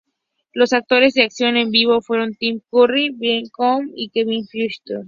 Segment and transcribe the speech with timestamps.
[0.51, 4.99] Los actores de acción en vivo fueron Tim Curry, Billy Connolly y Kevin Bishop.